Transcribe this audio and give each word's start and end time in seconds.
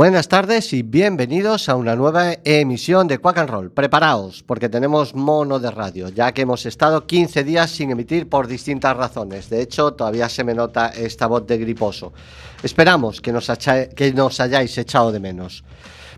Buenas 0.00 0.28
tardes 0.28 0.72
y 0.72 0.82
bienvenidos 0.82 1.68
a 1.68 1.76
una 1.76 1.94
nueva 1.94 2.32
emisión 2.44 3.06
de 3.06 3.18
Quack 3.18 3.36
and 3.36 3.50
Roll. 3.50 3.70
Preparaos, 3.70 4.42
porque 4.42 4.70
tenemos 4.70 5.14
mono 5.14 5.58
de 5.58 5.70
radio, 5.70 6.08
ya 6.08 6.32
que 6.32 6.40
hemos 6.40 6.64
estado 6.64 7.06
15 7.06 7.44
días 7.44 7.70
sin 7.70 7.90
emitir 7.90 8.26
por 8.26 8.46
distintas 8.46 8.96
razones. 8.96 9.50
De 9.50 9.60
hecho, 9.60 9.92
todavía 9.92 10.30
se 10.30 10.42
me 10.42 10.54
nota 10.54 10.86
esta 10.86 11.26
voz 11.26 11.46
de 11.46 11.58
griposo. 11.58 12.14
Esperamos 12.62 13.20
que 13.20 13.30
nos, 13.30 13.52
que 13.94 14.14
nos 14.14 14.40
hayáis 14.40 14.78
echado 14.78 15.12
de 15.12 15.20
menos. 15.20 15.64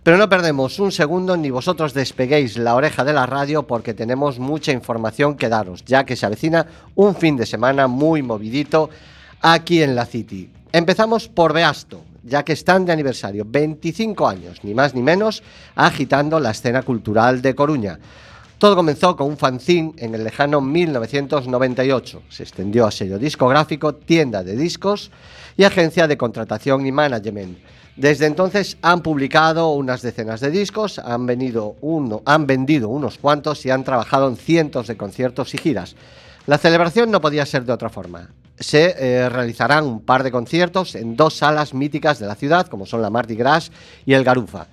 Pero 0.05 0.17
no 0.17 0.29
perdemos 0.29 0.79
un 0.79 0.93
segundo 0.93 1.37
ni 1.37 1.51
vosotros 1.51 1.93
despeguéis 1.93 2.57
la 2.59 2.77
oreja 2.77 3.03
de 3.03 3.15
la 3.15 3.27
radio 3.27 3.67
porque 3.67 3.95
tenemos 3.95 4.39
mucha 4.39 4.71
información 4.71 5.35
que 5.37 5.49
daros, 5.49 5.85
ya 5.85 6.05
que 6.05 6.15
se 6.15 6.25
avecina 6.25 6.69
un 6.95 7.17
fin 7.17 7.37
de 7.37 7.47
semana 7.47 7.89
muy 7.89 8.23
movidito 8.23 8.91
aquí 9.41 9.83
en 9.83 9.97
la 9.97 10.07
City. 10.07 10.53
Empezamos 10.71 11.29
por 11.29 11.53
Beasto, 11.53 12.05
ya 12.23 12.45
que 12.45 12.53
están 12.53 12.85
de 12.85 12.93
aniversario, 12.93 13.45
25 13.47 14.29
años, 14.29 14.59
ni 14.63 14.75
más 14.75 14.95
ni 14.95 15.03
menos, 15.03 15.43
agitando 15.75 16.39
la 16.41 16.51
escena 16.51 16.83
cultural 16.83 17.43
de 17.43 17.55
Coruña. 17.55 17.99
Todo 18.59 18.77
comenzó 18.77 19.17
con 19.17 19.27
un 19.27 19.37
fanzine 19.37 19.93
en 19.97 20.15
el 20.15 20.23
lejano 20.23 20.61
1998. 20.61 22.23
Se 22.29 22.45
extendió 22.45 22.87
a 22.87 22.93
sello 22.93 23.19
discográfico, 23.19 23.95
tienda 23.95 24.45
de 24.45 24.57
discos 24.57 25.11
y 25.57 25.65
agencia 25.65 26.07
de 26.07 26.17
contratación 26.17 26.87
y 26.87 26.93
management. 26.93 27.59
Desde 27.97 28.27
entonces 28.27 28.79
han 28.81 29.03
publicado 29.03 29.73
unas 29.73 30.01
decenas 30.01 30.41
de 30.41 30.51
discos, 30.51 31.01
han, 31.01 31.27
uno, 31.81 32.23
han 32.25 32.47
vendido 32.47 32.89
unos 32.89 33.19
cuantos 33.19 33.67
y 33.67 33.71
han 33.71 33.83
trabajado 33.83 34.29
en 34.29 34.37
cientos 34.37 34.87
de 34.87 34.97
conciertos 34.97 35.55
y 35.55 35.59
giras. 35.59 35.97
La 36.47 36.57
celebración 36.57 37.11
no 37.11 37.21
podía 37.21 37.45
ser 37.45 37.65
de 37.65 37.73
otra 37.73 37.91
forma 37.91 38.31
se 38.59 38.95
eh, 38.99 39.29
realizarán 39.29 39.85
un 39.85 40.01
par 40.01 40.23
de 40.23 40.31
conciertos 40.31 40.95
en 40.95 41.17
dos 41.17 41.37
salas 41.37 41.75
míticas 41.75 42.19
de 42.19 42.27
la 42.27 42.35
ciudad, 42.35 42.67
como 42.67 42.87
son 42.87 43.03
la 43.03 43.11
Mardi 43.11 43.35
Gras 43.35 43.73
y 44.07 44.13
el 44.15 44.25
Garufa. 44.25 44.67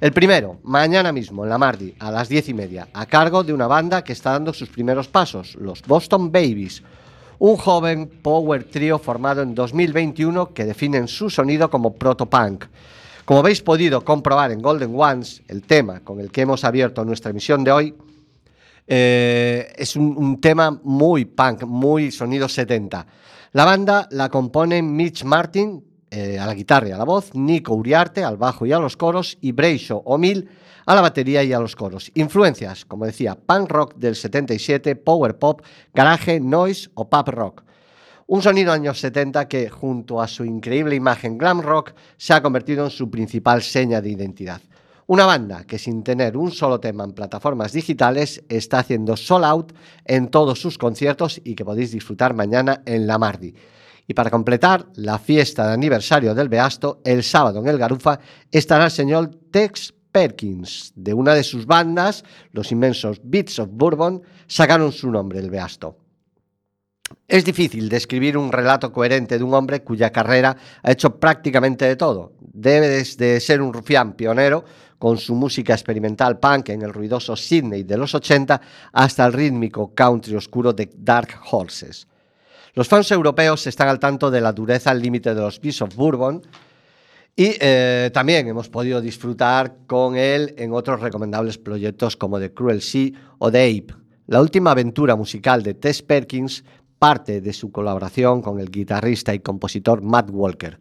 El 0.00 0.12
primero, 0.12 0.58
mañana 0.62 1.10
mismo, 1.10 1.44
en 1.44 1.50
la 1.50 1.58
Mardi, 1.58 1.94
a 1.98 2.10
las 2.10 2.28
diez 2.28 2.48
y 2.48 2.54
media, 2.54 2.88
a 2.92 3.06
cargo 3.06 3.42
de 3.42 3.52
una 3.52 3.66
banda 3.66 4.04
que 4.04 4.12
está 4.12 4.32
dando 4.32 4.52
sus 4.52 4.68
primeros 4.68 5.08
pasos, 5.08 5.54
los 5.54 5.82
Boston 5.82 6.30
Babies, 6.30 6.82
un 7.38 7.56
joven 7.56 8.10
power 8.22 8.64
trio 8.64 8.98
formado 8.98 9.42
en 9.42 9.54
2021 9.54 10.52
que 10.52 10.64
definen 10.64 11.08
su 11.08 11.30
sonido 11.30 11.70
como 11.70 11.94
proto-punk. 11.94 12.66
Como 13.24 13.40
habéis 13.40 13.62
podido 13.62 14.04
comprobar 14.04 14.52
en 14.52 14.62
Golden 14.62 14.94
Ones, 14.94 15.42
el 15.48 15.62
tema 15.62 16.00
con 16.00 16.20
el 16.20 16.30
que 16.30 16.42
hemos 16.42 16.64
abierto 16.64 17.04
nuestra 17.04 17.30
emisión 17.30 17.64
de 17.64 17.72
hoy, 17.72 17.94
eh, 18.86 19.72
es 19.76 19.96
un, 19.96 20.40
tema 20.40 20.80
muy 20.82 21.24
punk, 21.24 21.64
muy 21.64 22.10
sonido 22.10 22.48
70. 22.48 23.06
La 23.52 23.64
banda 23.64 24.06
la 24.10 24.28
componen 24.28 24.94
Mitch 24.94 25.24
Martin 25.24 25.82
eh, 26.10 26.38
a 26.38 26.46
la 26.46 26.54
guitarra 26.54 26.88
y 26.88 26.92
a 26.92 26.98
la 26.98 27.04
voz, 27.04 27.34
Nico 27.34 27.74
Uriarte 27.74 28.22
al 28.22 28.36
bajo 28.36 28.64
y 28.66 28.72
a 28.72 28.78
los 28.78 28.96
coros 28.96 29.38
y 29.40 29.52
Breisho 29.52 29.98
O'Mill 30.04 30.48
a 30.86 30.94
la 30.94 31.00
batería 31.00 31.42
y 31.42 31.52
a 31.52 31.58
los 31.58 31.74
coros. 31.74 32.10
Influencias, 32.14 32.84
como 32.84 33.06
decía, 33.06 33.34
punk 33.34 33.70
rock 33.70 33.94
del 33.96 34.14
77, 34.14 34.94
power 34.96 35.36
pop, 35.36 35.62
garage, 35.92 36.38
noise 36.40 36.88
o 36.94 37.08
pop 37.10 37.28
rock. 37.28 37.64
Un 38.28 38.42
sonido 38.42 38.72
años 38.72 39.00
70 39.00 39.48
que, 39.48 39.68
junto 39.68 40.20
a 40.20 40.28
su 40.28 40.44
increíble 40.44 40.94
imagen 40.94 41.38
glam 41.38 41.60
rock, 41.60 41.92
se 42.16 42.34
ha 42.34 42.42
convertido 42.42 42.84
en 42.84 42.90
su 42.90 43.10
principal 43.10 43.62
seña 43.62 44.00
de 44.00 44.10
identidad. 44.10 44.60
Una 45.08 45.24
banda 45.24 45.64
que 45.64 45.78
sin 45.78 46.02
tener 46.02 46.36
un 46.36 46.50
solo 46.50 46.80
tema 46.80 47.04
en 47.04 47.12
plataformas 47.12 47.72
digitales 47.72 48.42
está 48.48 48.80
haciendo 48.80 49.16
sold 49.16 49.44
out 49.44 49.72
en 50.04 50.28
todos 50.28 50.60
sus 50.60 50.78
conciertos 50.78 51.40
y 51.44 51.54
que 51.54 51.64
podéis 51.64 51.92
disfrutar 51.92 52.34
mañana 52.34 52.82
en 52.84 53.06
la 53.06 53.16
Mardi. 53.16 53.54
Y 54.08 54.14
para 54.14 54.30
completar 54.30 54.86
la 54.96 55.20
fiesta 55.20 55.68
de 55.68 55.74
aniversario 55.74 56.34
del 56.34 56.48
Beasto, 56.48 57.02
el 57.04 57.22
sábado 57.22 57.60
en 57.60 57.68
el 57.68 57.78
Garufa 57.78 58.18
estará 58.50 58.86
el 58.86 58.90
señor 58.90 59.30
Tex 59.52 59.94
Perkins. 60.10 60.92
De 60.96 61.14
una 61.14 61.34
de 61.34 61.44
sus 61.44 61.66
bandas, 61.66 62.24
los 62.50 62.72
inmensos 62.72 63.20
Beats 63.22 63.60
of 63.60 63.68
Bourbon, 63.70 64.22
sacaron 64.48 64.90
su 64.90 65.08
nombre, 65.12 65.38
el 65.38 65.50
Beasto. 65.50 65.98
Es 67.28 67.44
difícil 67.44 67.88
describir 67.88 68.36
un 68.36 68.50
relato 68.50 68.92
coherente 68.92 69.38
de 69.38 69.44
un 69.44 69.54
hombre 69.54 69.84
cuya 69.84 70.10
carrera 70.10 70.56
ha 70.82 70.90
hecho 70.90 71.20
prácticamente 71.20 71.84
de 71.84 71.94
todo. 71.94 72.32
Debe 72.40 72.88
de 72.88 73.40
ser 73.40 73.60
un 73.62 73.72
rufián 73.72 74.14
pionero 74.14 74.64
con 74.98 75.18
su 75.18 75.34
música 75.34 75.74
experimental 75.74 76.38
punk 76.38 76.70
en 76.70 76.82
el 76.82 76.92
ruidoso 76.92 77.36
Sydney 77.36 77.82
de 77.82 77.96
los 77.96 78.14
80 78.14 78.60
hasta 78.92 79.26
el 79.26 79.32
rítmico 79.32 79.94
country 79.94 80.34
oscuro 80.36 80.72
de 80.72 80.90
Dark 80.96 81.28
Horses. 81.50 82.06
Los 82.74 82.88
fans 82.88 83.10
europeos 83.10 83.66
están 83.66 83.88
al 83.88 83.98
tanto 83.98 84.30
de 84.30 84.40
la 84.40 84.52
dureza 84.52 84.90
al 84.90 85.00
límite 85.00 85.34
de 85.34 85.40
los 85.40 85.60
Beasts 85.60 85.82
of 85.82 85.94
Bourbon 85.94 86.42
y 87.34 87.54
eh, 87.60 88.10
también 88.12 88.48
hemos 88.48 88.68
podido 88.68 89.00
disfrutar 89.00 89.76
con 89.86 90.16
él 90.16 90.54
en 90.58 90.72
otros 90.72 91.00
recomendables 91.00 91.58
proyectos 91.58 92.16
como 92.16 92.38
The 92.38 92.52
Cruel 92.52 92.80
Sea 92.80 93.12
o 93.38 93.50
The 93.50 93.62
Ape. 93.62 93.94
La 94.26 94.40
última 94.40 94.72
aventura 94.72 95.16
musical 95.16 95.62
de 95.62 95.74
Tess 95.74 96.02
Perkins 96.02 96.64
parte 96.98 97.40
de 97.40 97.52
su 97.52 97.70
colaboración 97.70 98.42
con 98.42 98.58
el 98.58 98.70
guitarrista 98.70 99.34
y 99.34 99.40
compositor 99.40 100.02
Matt 100.02 100.30
Walker. 100.32 100.78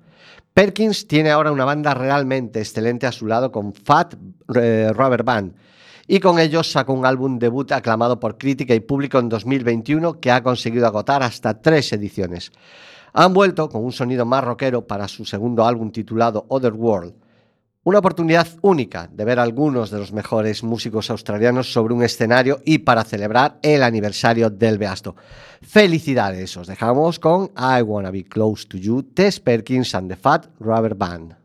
Perkins 0.55 1.05
tiene 1.05 1.31
ahora 1.31 1.51
una 1.51 1.65
banda 1.65 1.93
realmente 1.93 2.59
excelente 2.59 3.05
a 3.05 3.11
su 3.11 3.27
lado 3.27 3.51
con 3.51 3.73
Fat 3.73 4.15
eh, 4.55 4.89
Rubber 4.93 5.23
Band 5.23 5.53
y 6.07 6.21
con 6.21 6.39
ellos 6.39 6.71
sacó 6.71 6.93
un 6.93 7.05
álbum 7.05 7.37
debut 7.37 7.73
aclamado 7.73 8.21
por 8.21 8.37
crítica 8.37 8.73
y 8.73 8.79
público 8.79 9.19
en 9.19 9.27
2021 9.27 10.21
que 10.21 10.31
ha 10.31 10.41
conseguido 10.41 10.87
agotar 10.87 11.23
hasta 11.23 11.61
tres 11.61 11.91
ediciones. 11.91 12.53
Han 13.11 13.33
vuelto 13.33 13.67
con 13.67 13.83
un 13.83 13.91
sonido 13.91 14.25
más 14.25 14.45
rockero 14.45 14.87
para 14.87 15.09
su 15.09 15.25
segundo 15.25 15.65
álbum 15.65 15.91
titulado 15.91 16.45
Other 16.47 16.71
World. 16.71 17.15
Una 17.87 17.99
oportunidad 17.99 18.47
única 18.63 19.07
de 19.13 19.25
ver 19.25 19.37
a 19.37 19.43
algunos 19.43 19.91
de 19.91 19.99
los 19.99 20.11
mejores 20.11 20.63
músicos 20.63 21.11
australianos 21.11 21.71
sobre 21.71 21.93
un 21.93 22.01
escenario 22.01 22.59
y 22.65 22.79
para 22.79 23.03
celebrar 23.03 23.59
el 23.61 23.83
aniversario 23.83 24.49
del 24.49 24.79
Beasto. 24.79 25.15
Felicidades, 25.61 26.57
os 26.57 26.65
dejamos 26.65 27.19
con 27.19 27.51
I 27.55 27.83
Wanna 27.83 28.09
Be 28.09 28.23
Close 28.23 28.65
to 28.69 28.77
You, 28.77 29.03
Tess 29.03 29.39
Perkins 29.39 29.93
and 29.93 30.09
the 30.09 30.15
Fat 30.15 30.47
Rubber 30.59 30.95
Band. 30.95 31.44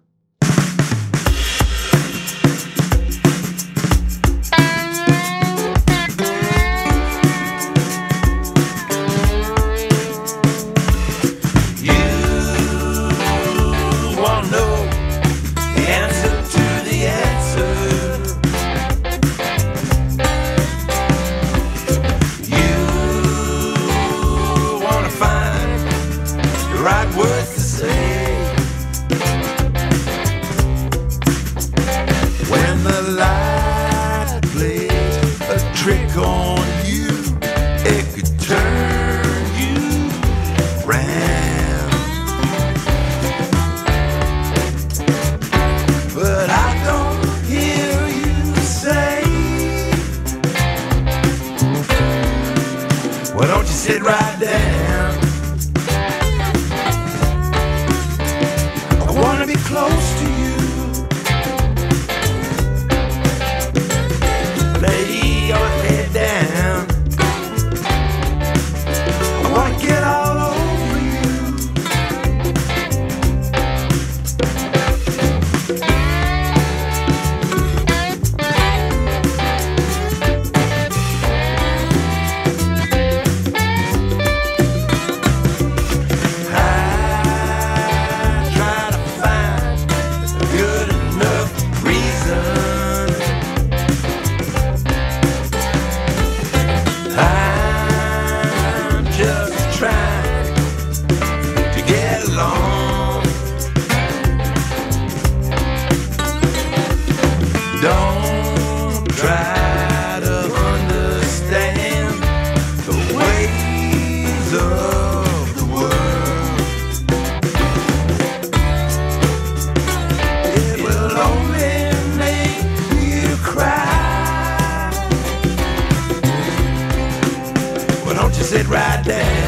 Sit 128.50 128.66
right 128.66 129.04
there. 129.04 129.39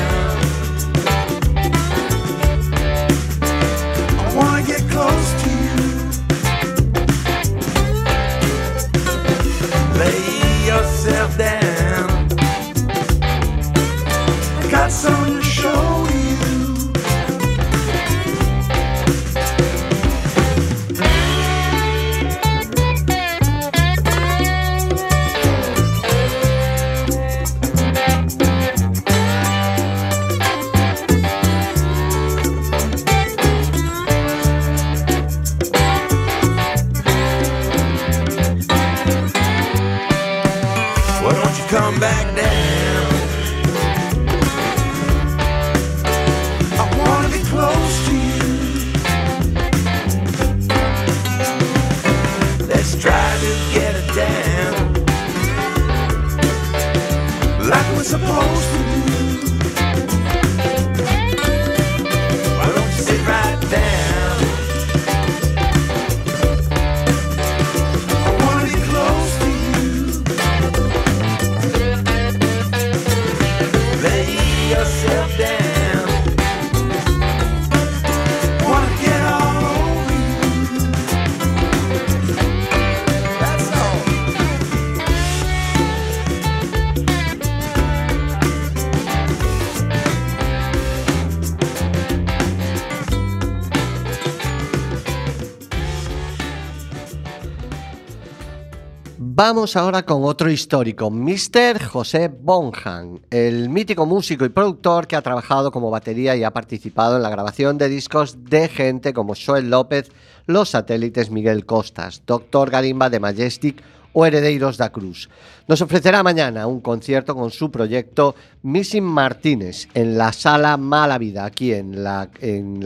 Vamos 99.44 99.74
ahora 99.74 100.04
con 100.04 100.22
otro 100.22 100.52
histórico, 100.52 101.10
Mr. 101.10 101.82
José 101.86 102.28
Bonham, 102.28 103.18
el 103.28 103.70
mítico 103.70 104.06
músico 104.06 104.44
y 104.44 104.50
productor 104.50 105.08
que 105.08 105.16
ha 105.16 105.20
trabajado 105.20 105.72
como 105.72 105.90
batería 105.90 106.36
y 106.36 106.44
ha 106.44 106.52
participado 106.52 107.16
en 107.16 107.24
la 107.24 107.28
grabación 107.28 107.76
de 107.76 107.88
discos 107.88 108.44
de 108.44 108.68
gente 108.68 109.12
como 109.12 109.34
Joel 109.34 109.68
López, 109.68 110.12
Los 110.46 110.68
Satélites 110.68 111.32
Miguel 111.32 111.66
Costas, 111.66 112.22
Doctor 112.24 112.70
Garimba 112.70 113.10
de 113.10 113.18
Majestic 113.18 113.82
o 114.12 114.24
Heredeiros 114.24 114.76
da 114.76 114.92
Cruz. 114.92 115.28
Nos 115.66 115.82
ofrecerá 115.82 116.22
mañana 116.22 116.68
un 116.68 116.80
concierto 116.80 117.34
con 117.34 117.50
su 117.50 117.68
proyecto 117.72 118.36
Missing 118.62 119.02
Martínez 119.02 119.88
en 119.92 120.16
la 120.16 120.32
Sala 120.32 120.76
Mala 120.76 121.18
Vida, 121.18 121.44
aquí 121.44 121.72
en 121.72 122.04
la, 122.04 122.30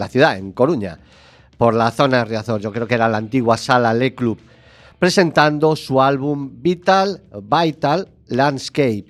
ciudad, 0.09 0.39
en 0.39 0.53
Coruña, 0.53 1.01
por 1.59 1.75
la 1.75 1.91
zona 1.91 2.21
de 2.21 2.25
Riazor. 2.25 2.63
Yo 2.63 2.73
creo 2.73 2.87
que 2.87 2.95
era 2.95 3.11
la 3.11 3.19
antigua 3.19 3.59
Sala 3.59 3.93
Le 3.93 4.15
Club 4.15 4.39
presentando 4.99 5.77
su 5.77 6.01
álbum 6.01 6.51
Vital, 6.63 7.23
Vital 7.43 8.09
Landscape, 8.29 9.05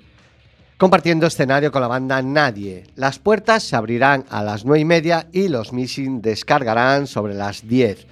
compartiendo 0.77 1.27
escenario 1.27 1.71
con 1.71 1.83
la 1.83 1.89
banda 1.89 2.21
Nadie. 2.23 2.85
Las 2.97 3.19
puertas 3.19 3.63
se 3.63 3.77
abrirán 3.77 4.25
a 4.29 4.43
las 4.43 4.65
nueve 4.65 4.81
y 4.81 4.85
media 4.85 5.29
y 5.33 5.49
los 5.49 5.73
Missing 5.73 6.21
descargarán 6.21 7.07
sobre 7.07 7.35
las 7.35 7.67
10. 7.67 8.07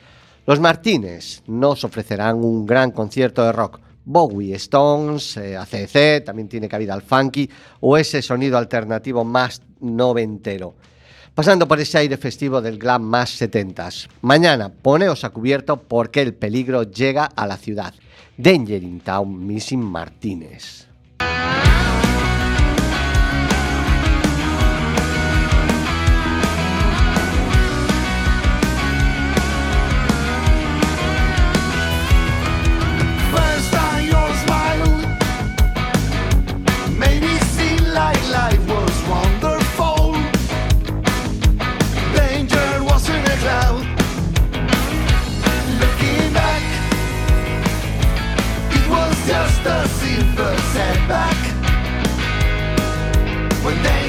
Los 0.47 0.61
Martínez 0.61 1.43
nos 1.47 1.85
ofrecerán 1.85 2.37
un 2.37 2.67
gran 2.67 2.91
concierto 2.91 3.45
de 3.45 3.53
rock. 3.53 3.81
Bowie, 4.07 4.55
Stones, 4.57 5.39
eh, 5.39 5.57
ACC, 5.57 6.25
también 6.25 6.49
tiene 6.49 6.69
cabida 6.69 6.93
al 6.93 7.01
funky 7.01 7.49
o 7.81 7.97
ese 7.97 8.21
sonido 8.21 8.59
alternativo 8.59 9.25
más 9.25 9.63
noventero 9.81 10.75
pasando 11.35 11.67
por 11.69 11.81
ese 11.81 11.99
aire 11.99 12.17
festivo 12.17 12.61
del 12.61 12.79
glam 12.79 13.03
más 13.03 13.31
setentas. 13.31 14.09
Mañana, 14.23 14.71
poneos 14.71 15.25
a 15.25 15.31
cubierto 15.31 15.77
porque 15.77 16.23
el 16.23 16.35
peligro 16.35 16.85
llega 16.85 17.25
a 17.25 17.47
la 17.47 17.57
ciudad. 17.57 17.95
Danger 18.37 18.83
in 18.83 19.01
Town, 19.01 19.47
Missing 19.47 19.83
Martínez. 19.83 20.87
the 49.65 49.89
seat, 49.89 50.27
but 50.37 50.59
set 50.75 51.09
back 51.09 51.37
when 53.65 53.83
they 53.83 54.04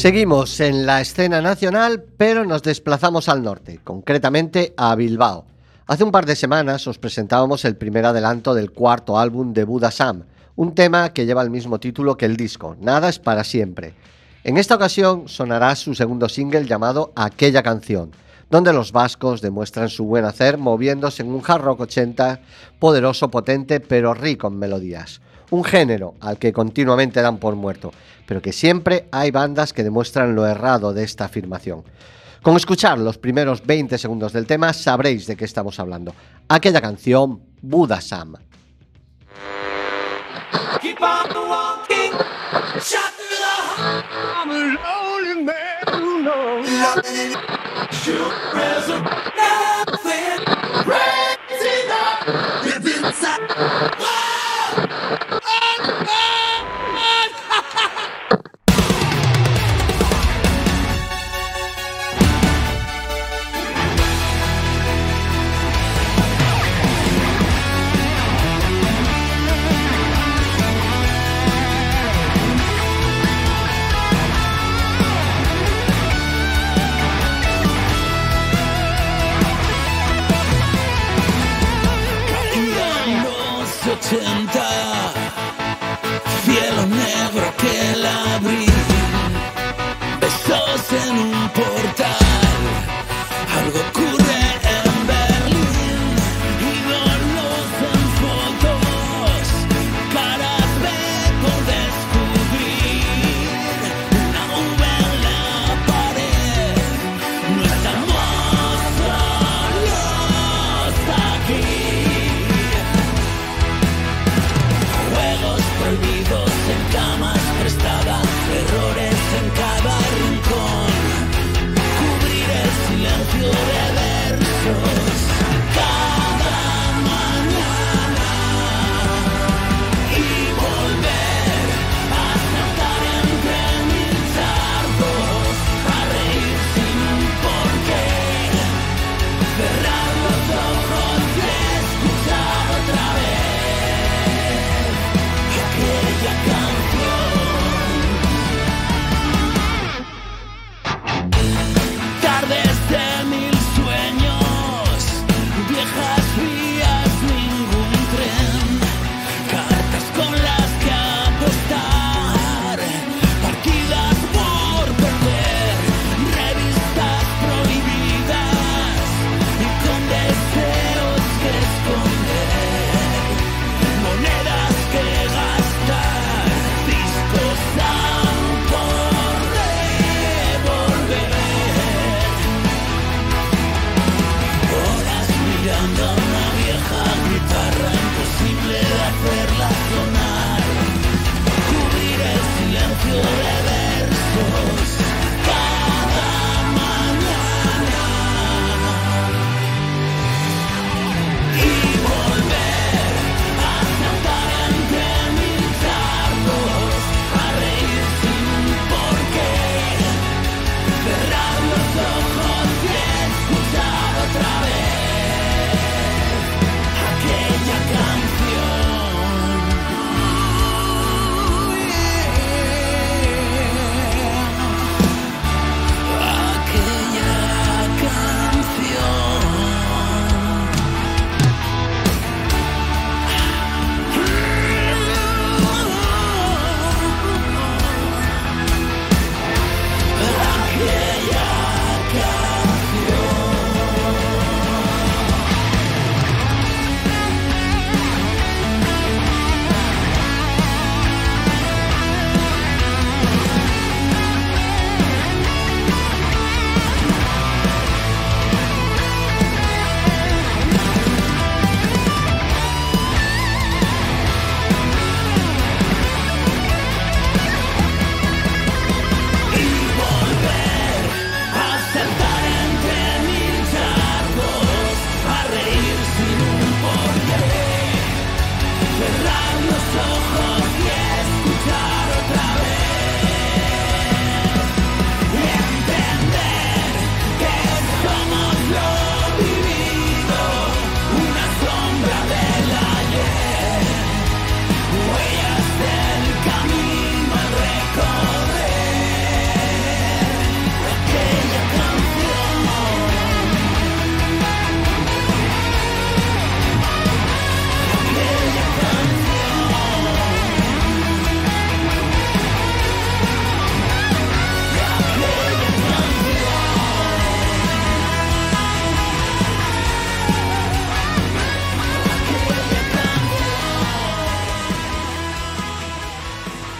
Seguimos 0.00 0.58
en 0.60 0.86
la 0.86 1.02
escena 1.02 1.42
nacional, 1.42 2.02
pero 2.16 2.46
nos 2.46 2.62
desplazamos 2.62 3.28
al 3.28 3.42
norte, 3.42 3.80
concretamente 3.84 4.72
a 4.78 4.94
Bilbao. 4.94 5.44
Hace 5.86 6.04
un 6.04 6.10
par 6.10 6.24
de 6.24 6.36
semanas 6.36 6.86
os 6.86 6.96
presentábamos 6.96 7.66
el 7.66 7.76
primer 7.76 8.06
adelanto 8.06 8.54
del 8.54 8.70
cuarto 8.70 9.18
álbum 9.18 9.52
de 9.52 9.64
Buda 9.64 9.90
Sam, 9.90 10.24
un 10.56 10.74
tema 10.74 11.12
que 11.12 11.26
lleva 11.26 11.42
el 11.42 11.50
mismo 11.50 11.78
título 11.80 12.16
que 12.16 12.24
el 12.24 12.38
disco, 12.38 12.78
Nada 12.80 13.10
es 13.10 13.18
para 13.18 13.44
siempre. 13.44 13.92
En 14.42 14.56
esta 14.56 14.76
ocasión 14.76 15.28
sonará 15.28 15.76
su 15.76 15.94
segundo 15.94 16.30
single 16.30 16.64
llamado 16.64 17.12
Aquella 17.14 17.62
canción, 17.62 18.12
donde 18.48 18.72
los 18.72 18.92
vascos 18.92 19.42
demuestran 19.42 19.90
su 19.90 20.06
buen 20.06 20.24
hacer 20.24 20.56
moviéndose 20.56 21.22
en 21.22 21.28
un 21.28 21.42
hard 21.46 21.60
rock 21.60 21.80
80 21.80 22.40
poderoso, 22.78 23.30
potente, 23.30 23.80
pero 23.80 24.14
rico 24.14 24.48
en 24.48 24.58
melodías. 24.58 25.20
Un 25.50 25.64
género 25.64 26.14
al 26.20 26.38
que 26.38 26.52
continuamente 26.52 27.20
dan 27.22 27.38
por 27.38 27.56
muerto, 27.56 27.92
pero 28.26 28.40
que 28.40 28.52
siempre 28.52 29.08
hay 29.10 29.30
bandas 29.30 29.72
que 29.72 29.82
demuestran 29.82 30.34
lo 30.34 30.46
errado 30.46 30.92
de 30.92 31.02
esta 31.02 31.24
afirmación. 31.24 31.82
Con 32.42 32.56
escuchar 32.56 32.98
los 32.98 33.18
primeros 33.18 33.66
20 33.66 33.98
segundos 33.98 34.32
del 34.32 34.46
tema 34.46 34.72
sabréis 34.72 35.26
de 35.26 35.36
qué 35.36 35.44
estamos 35.44 35.78
hablando. 35.78 36.14
Aquella 36.48 36.80
canción, 36.80 37.42
Buda 37.60 38.00
Sam. 38.00 38.36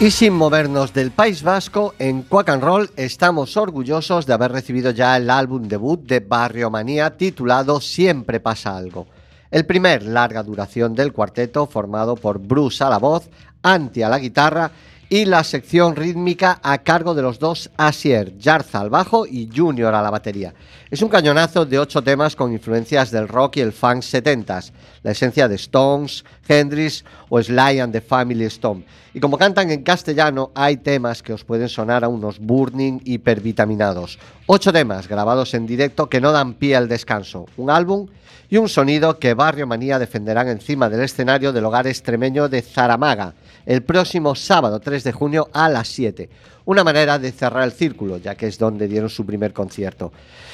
Y 0.01 0.09
sin 0.09 0.33
movernos 0.33 0.93
del 0.93 1.11
País 1.11 1.43
Vasco, 1.43 1.93
en 1.99 2.23
Quack 2.23 2.49
and 2.49 2.63
Roll 2.63 2.89
estamos 2.95 3.55
orgullosos 3.55 4.25
de 4.25 4.33
haber 4.33 4.51
recibido 4.51 4.89
ya 4.89 5.15
el 5.15 5.29
álbum 5.29 5.67
debut 5.67 6.01
de 6.01 6.21
Barrio 6.21 6.71
Manía 6.71 7.15
titulado 7.15 7.79
Siempre 7.79 8.39
pasa 8.39 8.75
algo. 8.75 9.05
El 9.51 9.67
primer 9.67 10.01
larga 10.01 10.41
duración 10.41 10.95
del 10.95 11.13
cuarteto 11.13 11.67
formado 11.67 12.15
por 12.15 12.39
Bruce 12.39 12.83
a 12.83 12.89
la 12.89 12.97
voz, 12.97 13.29
Anti 13.61 14.01
a 14.01 14.09
la 14.09 14.17
guitarra 14.17 14.71
y 15.07 15.25
la 15.25 15.43
sección 15.43 15.95
rítmica 15.95 16.61
a 16.63 16.79
cargo 16.79 17.13
de 17.13 17.21
los 17.21 17.37
dos 17.37 17.69
Asier, 17.77 18.33
Jarza 18.41 18.79
al 18.79 18.89
bajo 18.89 19.27
y 19.27 19.51
Junior 19.55 19.93
a 19.93 20.01
la 20.01 20.09
batería. 20.09 20.53
Es 20.89 21.01
un 21.01 21.09
cañonazo 21.09 21.65
de 21.65 21.77
ocho 21.77 22.01
temas 22.01 22.35
con 22.35 22.53
influencias 22.53 23.11
del 23.11 23.27
rock 23.27 23.57
y 23.57 23.59
el 23.59 23.73
funk 23.73 24.03
70s, 24.03 24.71
la 25.03 25.11
esencia 25.11 25.47
de 25.47 25.55
Stones, 25.55 26.23
Hendrix 26.51 27.05
o 27.29 27.41
Sly 27.41 27.79
and 27.79 27.93
the 27.93 28.01
Family 28.01 28.45
Stone. 28.45 28.83
Y 29.13 29.19
como 29.19 29.37
cantan 29.37 29.71
en 29.71 29.83
castellano, 29.83 30.51
hay 30.53 30.77
temas 30.77 31.23
que 31.23 31.33
os 31.33 31.43
pueden 31.43 31.69
sonar 31.69 32.03
a 32.03 32.07
unos 32.07 32.39
burning 32.39 32.99
hipervitaminados. 33.05 34.19
Ocho 34.47 34.73
temas 34.73 35.07
grabados 35.07 35.53
en 35.53 35.65
directo 35.65 36.09
que 36.09 36.21
no 36.21 36.31
dan 36.31 36.53
pie 36.53 36.75
al 36.75 36.87
descanso. 36.87 37.45
Un 37.57 37.69
álbum 37.69 38.07
y 38.49 38.57
un 38.57 38.67
sonido 38.67 39.17
que 39.17 39.33
Barrio 39.33 39.65
Manía 39.65 39.97
defenderán 39.97 40.49
encima 40.49 40.89
del 40.89 41.01
escenario 41.01 41.53
del 41.53 41.65
hogar 41.65 41.87
extremeño 41.87 42.49
de 42.49 42.61
Zaramaga 42.61 43.33
el 43.65 43.83
próximo 43.83 44.35
sábado 44.35 44.79
3 44.79 45.03
de 45.03 45.11
junio 45.11 45.49
a 45.53 45.69
las 45.69 45.87
7. 45.87 46.29
Una 46.65 46.83
manera 46.83 47.17
de 47.17 47.31
cerrar 47.31 47.63
el 47.63 47.71
círculo, 47.71 48.17
ya 48.17 48.35
que 48.35 48.47
es 48.47 48.57
donde 48.57 48.87
dieron 48.87 49.09
su 49.09 49.25
primer 49.25 49.53
concierto. 49.53 50.11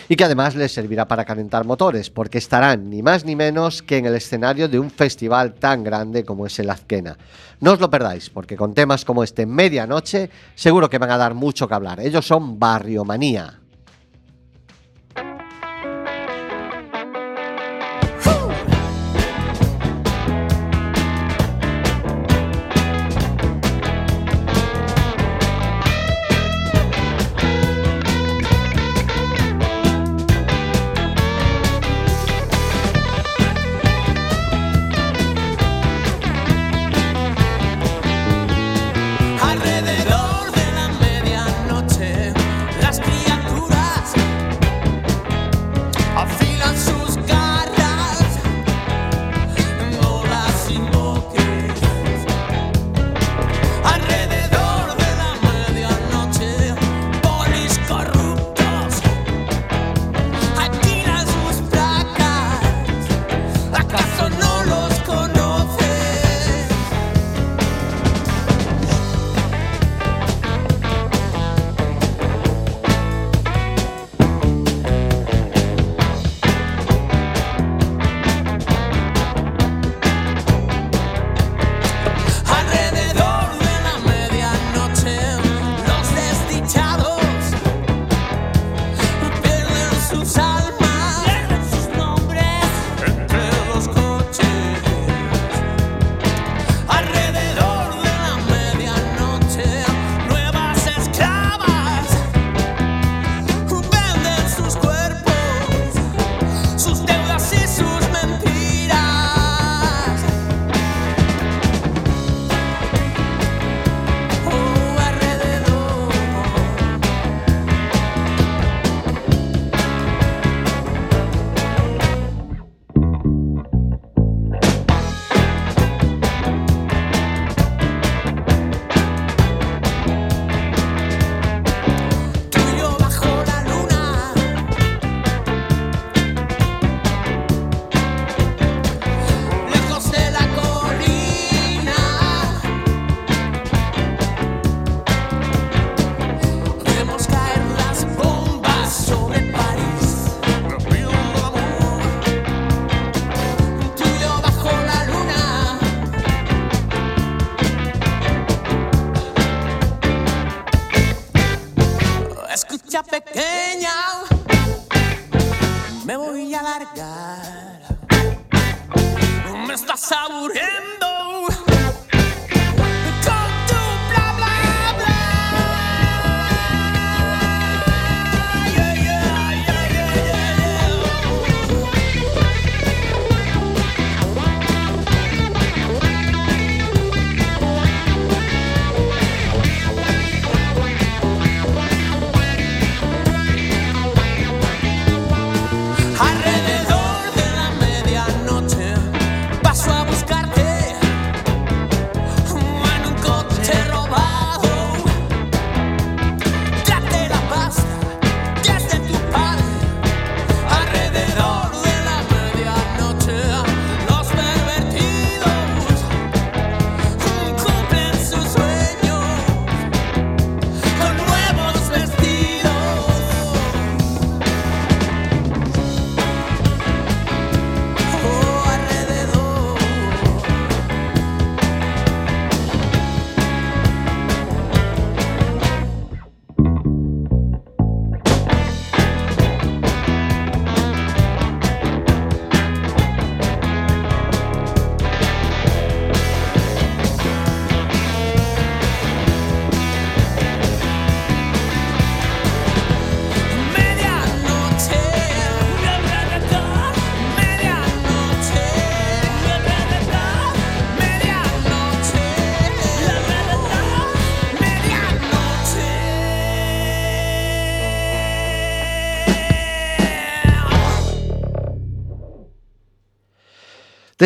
Y 0.09 0.15
que 0.15 0.23
además 0.23 0.55
les 0.55 0.71
servirá 0.71 1.07
para 1.07 1.25
calentar 1.25 1.65
motores, 1.65 2.09
porque 2.09 2.37
estarán 2.37 2.89
ni 2.89 3.01
más 3.03 3.25
ni 3.25 3.35
menos 3.35 3.81
que 3.81 3.97
en 3.97 4.05
el 4.05 4.15
escenario 4.15 4.69
de 4.69 4.79
un 4.79 4.89
festival 4.89 5.53
tan 5.53 5.83
grande 5.83 6.23
como 6.23 6.45
es 6.45 6.57
el 6.59 6.69
Azquena. 6.69 7.17
No 7.59 7.73
os 7.73 7.79
lo 7.79 7.89
perdáis, 7.89 8.29
porque 8.29 8.55
con 8.55 8.73
temas 8.73 9.03
como 9.03 9.23
este 9.23 9.45
Medianoche 9.45 10.29
seguro 10.55 10.89
que 10.89 10.97
van 10.97 11.11
a 11.11 11.17
dar 11.17 11.33
mucho 11.33 11.67
que 11.67 11.73
hablar. 11.73 11.99
Ellos 11.99 12.25
son 12.25 12.57
Barrio 12.57 13.03
Manía. 13.03 13.66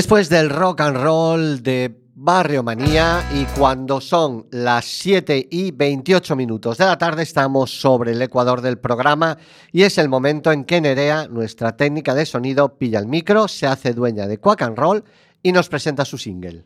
Después 0.02 0.30
del 0.30 0.50
rock 0.50 0.82
and 0.82 0.98
roll 0.98 1.62
de 1.62 1.96
Barrio 2.16 2.64
Manía 2.64 3.24
y 3.36 3.46
cuando 3.56 4.02
son 4.02 4.48
las 4.50 4.86
7 4.86 5.48
y 5.52 5.70
28 5.70 6.36
minutos 6.36 6.80
de 6.80 6.86
la 6.86 6.98
tarde 6.98 7.22
estamos 7.22 7.80
sobre 7.80 8.14
el 8.14 8.22
ecuador 8.24 8.62
del 8.62 8.80
programa 8.80 9.38
y 9.72 9.84
es 9.84 10.00
el 10.00 10.10
momento 10.10 10.52
en 10.52 10.64
que 10.64 10.82
Nerea, 10.82 11.28
nuestra 11.28 11.78
técnica 11.78 12.16
de 12.16 12.26
sonido, 12.26 12.80
pilla 12.80 12.98
el 12.98 13.06
micro, 13.06 13.48
se 13.48 13.68
hace 13.68 13.94
dueña 13.94 14.26
de 14.26 14.40
Quack 14.40 14.64
and 14.64 14.76
Roll 14.80 15.04
y 15.44 15.52
nos 15.52 15.70
presenta 15.70 16.04
su 16.04 16.18
single. 16.18 16.64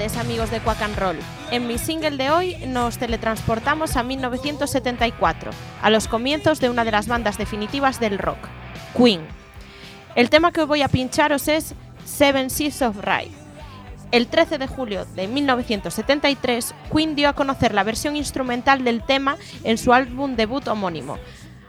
Amigos 0.00 0.50
de 0.50 0.60
Quack 0.60 0.80
and 0.80 0.96
Roll. 0.98 1.18
En 1.50 1.66
mi 1.66 1.76
single 1.76 2.16
de 2.16 2.30
hoy 2.30 2.56
nos 2.66 2.96
teletransportamos 2.96 3.96
a 3.96 4.02
1974, 4.02 5.50
a 5.82 5.90
los 5.90 6.08
comienzos 6.08 6.58
de 6.58 6.70
una 6.70 6.84
de 6.84 6.90
las 6.90 7.06
bandas 7.06 7.36
definitivas 7.36 8.00
del 8.00 8.18
rock, 8.18 8.38
Queen. 8.96 9.20
El 10.16 10.30
tema 10.30 10.52
que 10.52 10.64
voy 10.64 10.80
a 10.80 10.88
pincharos 10.88 11.48
es 11.48 11.74
Seven 12.06 12.48
Seas 12.48 12.80
of 12.80 12.96
Rye. 13.04 13.30
El 14.10 14.26
13 14.26 14.56
de 14.56 14.66
julio 14.66 15.04
de 15.14 15.28
1973, 15.28 16.74
Queen 16.90 17.14
dio 17.14 17.28
a 17.28 17.34
conocer 17.34 17.74
la 17.74 17.84
versión 17.84 18.16
instrumental 18.16 18.82
del 18.82 19.02
tema 19.02 19.36
en 19.64 19.76
su 19.76 19.92
álbum 19.92 20.34
debut 20.34 20.66
homónimo, 20.66 21.18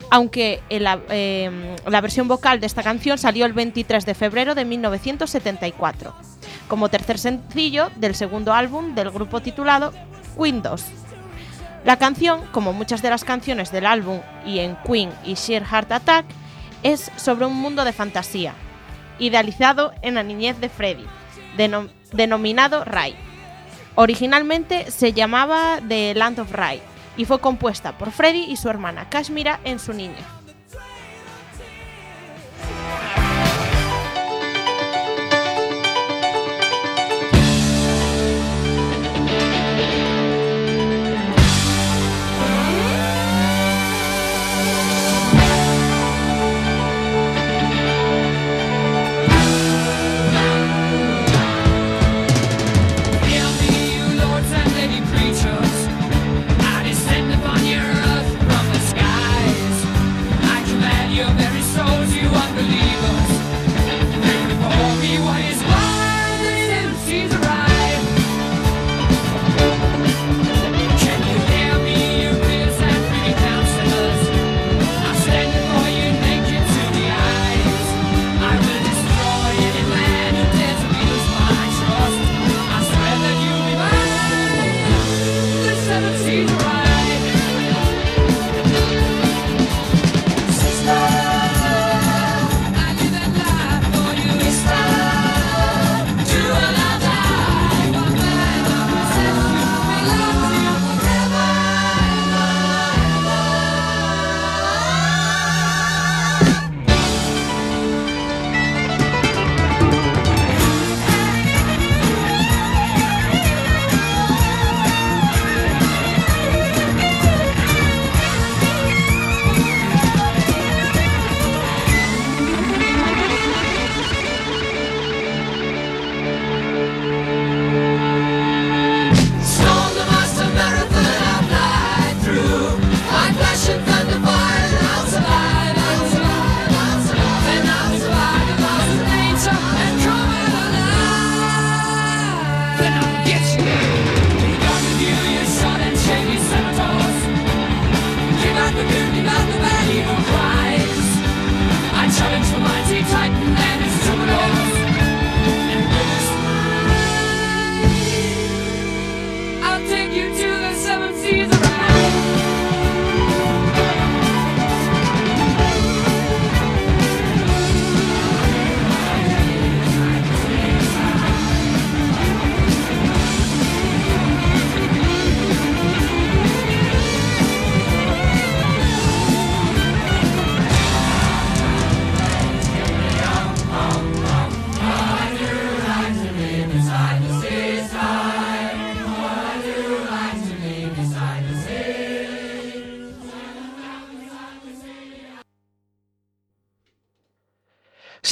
aunque 0.10 0.62
el- 0.70 0.88
eh, 1.10 1.76
la 1.86 2.00
versión 2.02 2.30
vocal 2.30 2.62
de 2.62 2.68
esta 2.68 2.82
canción 2.82 3.18
salió 3.18 3.46
el 3.46 3.52
23 3.54 4.06
de 4.06 4.16
febrero 4.16 4.56
de 4.56 4.64
1974, 4.64 6.16
como 6.72 6.88
tercer 6.88 7.20
sencillo 7.20 7.90
del 7.98 8.16
segundo 8.16 8.54
álbum 8.54 8.96
del 8.96 9.12
grupo 9.12 9.42
titulado 9.42 9.92
Queen 10.38 10.62
2. 10.62 10.82
La 11.84 11.98
canción, 11.98 12.40
como 12.54 12.72
muchas 12.72 13.02
de 13.02 13.10
las 13.10 13.26
canciones 13.26 13.74
del 13.74 13.86
álbum 13.86 14.22
y 14.46 14.60
en 14.60 14.78
Queen 14.88 15.10
y 15.26 15.34
Sheer 15.34 15.66
Heart 15.66 15.92
Attack, 15.92 16.26
es 16.82 17.12
sobre 17.18 17.46
un 17.46 17.58
mundo 17.58 17.84
de 17.84 17.92
fantasía, 17.92 18.54
idealizado 19.20 19.92
en 20.02 20.16
la 20.16 20.24
niñez 20.24 20.62
de 20.62 20.70
Freddy, 20.70 21.06
denom- 21.58 21.90
denominado 22.14 22.86
Ray. 22.86 23.18
Originalmente 23.96 24.92
se 24.92 25.12
llamaba 25.12 25.80
The 25.86 26.14
Land 26.16 26.40
of 26.40 26.54
Ray 26.54 26.82
y 27.18 27.26
fue 27.26 27.42
compuesta 27.42 27.98
por 27.98 28.12
Freddy 28.12 28.46
y 28.46 28.56
su 28.56 28.70
hermana 28.70 29.10
Kashmira 29.10 29.60
en 29.66 29.78
su 29.78 29.92
niñez. 29.92 30.24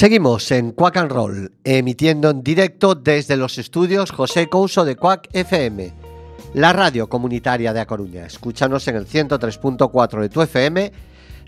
Seguimos 0.00 0.50
en 0.50 0.72
Quack 0.72 0.96
and 0.96 1.12
Roll, 1.12 1.52
emitiendo 1.62 2.30
en 2.30 2.42
directo 2.42 2.94
desde 2.94 3.36
los 3.36 3.58
estudios 3.58 4.10
José 4.10 4.48
Couso 4.48 4.86
de 4.86 4.96
Quack 4.96 5.28
FM, 5.30 5.92
la 6.54 6.72
radio 6.72 7.06
comunitaria 7.06 7.74
de 7.74 7.80
A 7.80 7.86
Coruña. 7.86 8.24
Escúchanos 8.24 8.88
en 8.88 8.96
el 8.96 9.06
103.4 9.06 10.20
de 10.22 10.30
tu 10.30 10.40
FM, 10.40 10.90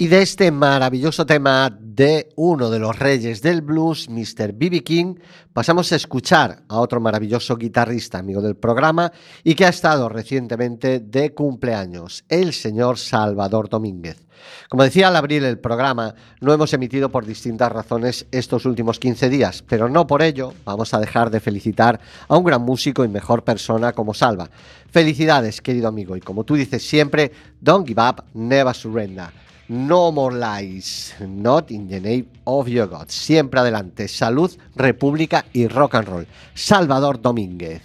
De 0.08 0.22
este 0.22 0.50
maravilloso 0.50 1.26
tema 1.26 1.70
de 1.78 2.30
uno 2.36 2.70
de 2.70 2.78
los 2.78 2.98
reyes 2.98 3.42
del 3.42 3.60
blues, 3.60 4.08
Mr. 4.08 4.52
B.B. 4.52 4.82
King, 4.82 5.14
pasamos 5.52 5.92
a 5.92 5.96
escuchar 5.96 6.62
a 6.68 6.80
otro 6.80 7.00
maravilloso 7.00 7.56
guitarrista, 7.56 8.18
amigo 8.18 8.40
del 8.40 8.56
programa, 8.56 9.12
y 9.44 9.54
que 9.54 9.66
ha 9.66 9.68
estado 9.68 10.08
recientemente 10.08 11.00
de 11.00 11.34
cumpleaños, 11.34 12.24
el 12.28 12.52
señor 12.52 12.98
Salvador 12.98 13.68
Domínguez. 13.68 14.26
Como 14.68 14.82
decía 14.82 15.08
al 15.08 15.16
abrir 15.16 15.44
el 15.44 15.58
programa, 15.58 16.14
no 16.40 16.52
hemos 16.52 16.72
emitido 16.72 17.10
por 17.10 17.26
distintas 17.26 17.70
razones 17.70 18.26
estos 18.32 18.64
últimos 18.64 18.98
15 18.98 19.28
días, 19.28 19.62
pero 19.68 19.88
no 19.88 20.06
por 20.06 20.22
ello 20.22 20.54
vamos 20.64 20.94
a 20.94 21.00
dejar 21.00 21.30
de 21.30 21.38
felicitar 21.38 22.00
a 22.26 22.36
un 22.36 22.44
gran 22.44 22.62
músico 22.62 23.04
y 23.04 23.08
mejor 23.08 23.44
persona 23.44 23.92
como 23.92 24.14
Salva. 24.14 24.50
Felicidades, 24.90 25.60
querido 25.60 25.86
amigo, 25.86 26.16
y 26.16 26.20
como 26.20 26.44
tú 26.44 26.54
dices 26.54 26.82
siempre, 26.82 27.30
don't 27.60 27.86
give 27.86 28.02
up, 28.02 28.24
never 28.34 28.74
surrender. 28.74 29.42
No 29.72 30.12
more 30.12 30.34
lies, 30.34 31.14
not 31.18 31.70
in 31.70 31.88
the 31.88 31.98
name 31.98 32.28
of 32.44 32.68
your 32.68 32.86
God. 32.88 33.08
Siempre 33.08 33.58
adelante, 33.58 34.06
salud, 34.06 34.54
república 34.76 35.46
y 35.54 35.66
rock 35.66 35.94
and 35.94 36.08
roll. 36.08 36.26
Salvador 36.52 37.22
Domínguez. 37.22 37.80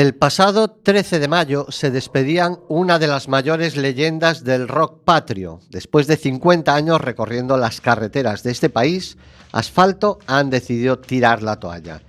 El 0.00 0.14
pasado 0.14 0.70
13 0.70 1.18
de 1.18 1.28
mayo 1.28 1.66
se 1.68 1.90
despedían 1.90 2.58
una 2.68 2.98
de 2.98 3.06
las 3.06 3.28
mayores 3.28 3.76
leyendas 3.76 4.44
del 4.44 4.66
rock 4.66 5.04
patrio. 5.04 5.60
Después 5.68 6.06
de 6.06 6.16
50 6.16 6.74
años 6.74 7.02
recorriendo 7.02 7.58
las 7.58 7.82
carreteras 7.82 8.42
de 8.42 8.50
este 8.50 8.70
país, 8.70 9.18
Asfalto 9.52 10.18
han 10.26 10.48
decidido 10.48 10.98
tirar 11.00 11.42
la 11.42 11.60
toalla. 11.60 12.00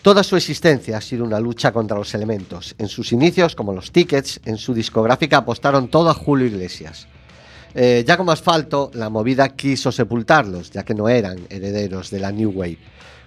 Toda 0.00 0.22
su 0.22 0.36
existencia 0.36 0.96
ha 0.96 1.02
sido 1.02 1.22
una 1.22 1.38
lucha 1.38 1.70
contra 1.70 1.98
los 1.98 2.14
elementos. 2.14 2.74
En 2.78 2.88
sus 2.88 3.12
inicios, 3.12 3.54
como 3.54 3.74
los 3.74 3.92
tickets, 3.92 4.40
en 4.46 4.56
su 4.56 4.72
discográfica 4.72 5.36
apostaron 5.36 5.88
todo 5.88 6.08
a 6.08 6.14
Julio 6.14 6.46
Iglesias. 6.46 7.08
Eh, 7.74 8.04
ya 8.06 8.16
como 8.16 8.32
asfalto, 8.32 8.90
la 8.94 9.10
movida 9.10 9.50
quiso 9.50 9.92
sepultarlos, 9.92 10.70
ya 10.70 10.82
que 10.82 10.94
no 10.94 11.10
eran 11.10 11.40
herederos 11.50 12.10
de 12.10 12.20
la 12.20 12.32
New 12.32 12.52
Wave. 12.52 12.78